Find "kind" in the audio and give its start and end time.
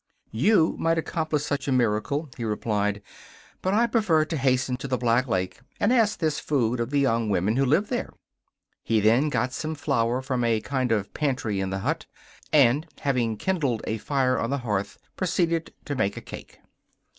10.59-10.91